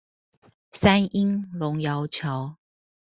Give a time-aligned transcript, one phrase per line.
[0.71, 2.55] 三鶯龍窯橋